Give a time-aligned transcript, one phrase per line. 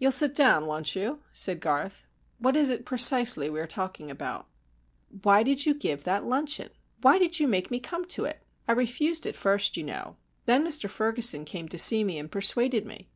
[0.00, 2.04] "You'll sit down, won't you?" said Garth.
[2.40, 4.48] "What is it precisely we are talking about?"
[5.22, 6.70] "Why did you give that luncheon?
[7.02, 8.42] Why did you make me come to it?
[8.66, 10.16] I refused at first, you know.
[10.46, 13.06] Then Mr Ferguson came to see me and persuaded me.